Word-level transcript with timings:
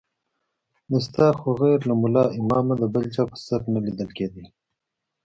دستار 0.91 1.33
خو 1.41 1.49
غير 1.61 1.79
له 1.89 1.93
ملا 2.01 2.25
امامه 2.39 2.73
د 2.79 2.83
بل 2.93 3.05
چا 3.13 3.23
پر 3.29 3.39
سر 3.47 3.61
نه 3.73 3.79
ليدل 3.85 4.09
کېده. 4.17 4.43